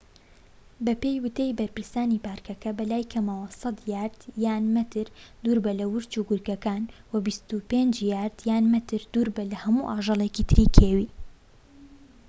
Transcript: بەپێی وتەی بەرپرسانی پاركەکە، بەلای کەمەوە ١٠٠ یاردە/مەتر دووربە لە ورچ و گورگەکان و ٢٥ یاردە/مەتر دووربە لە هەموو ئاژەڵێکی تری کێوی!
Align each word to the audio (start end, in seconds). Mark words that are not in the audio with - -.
بەپێی 0.85 1.21
وتەی 1.25 1.55
بەرپرسانی 1.59 2.23
پاركەکە، 2.25 2.69
بەلای 2.79 3.09
کەمەوە 3.11 3.45
١٠٠ 3.59 4.15
یاردە/مەتر 4.45 5.07
دووربە 5.43 5.71
لە 5.79 5.85
ورچ 5.93 6.11
و 6.15 6.25
گورگەکان 6.29 6.83
و 7.11 7.13
٢٥ 7.69 7.97
یاردە/مەتر 8.13 9.01
دووربە 9.13 9.43
لە 9.51 9.57
هەموو 9.63 9.87
ئاژەڵێکی 9.91 10.47
تری 10.49 10.67
کێوی! 10.75 11.07